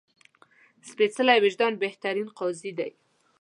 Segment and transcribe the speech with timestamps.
[0.89, 2.87] سپېڅلی وجدان بهترین قاضي ده